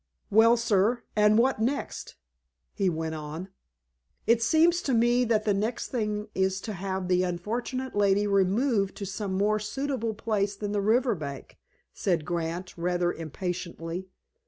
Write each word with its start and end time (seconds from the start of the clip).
"Well, 0.31 0.57
sir, 0.57 1.03
and 1.15 1.37
what 1.37 1.59
next?" 1.61 2.15
he 2.73 2.89
went 2.89 3.13
on. 3.13 3.49
"It 4.25 4.41
seems 4.41 4.81
to 4.81 4.95
me 4.95 5.25
that 5.25 5.45
the 5.45 5.53
next 5.53 5.89
thing 5.89 6.27
is 6.33 6.59
to 6.61 6.73
have 6.73 7.07
the 7.07 7.21
unfortunate 7.21 7.95
lady 7.95 8.25
removed 8.25 8.95
to 8.97 9.05
some 9.05 9.33
more 9.33 9.59
suitable 9.59 10.15
place 10.15 10.55
than 10.55 10.71
the 10.71 10.81
river 10.81 11.13
bank," 11.13 11.59
said 11.93 12.25
Grant, 12.25 12.73
rather 12.75 13.13
impatiently. 13.13 14.07